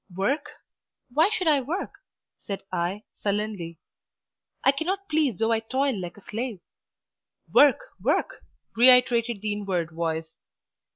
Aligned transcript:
"Work? 0.15 0.49
why 1.13 1.29
should 1.29 1.47
I 1.47 1.61
work?" 1.61 1.91
said 2.39 2.63
I 2.71 3.03
sullenly: 3.19 3.77
"I 4.63 4.71
cannot 4.71 5.07
please 5.07 5.37
though 5.37 5.51
I 5.51 5.59
toil 5.59 5.95
like 5.95 6.17
a 6.17 6.21
slave." 6.21 6.59
"Work, 7.53 7.81
work!" 8.01 8.43
reiterated 8.75 9.41
the 9.41 9.53
inward 9.53 9.91
voice. 9.91 10.35